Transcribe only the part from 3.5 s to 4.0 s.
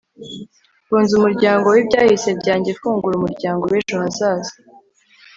w'ejo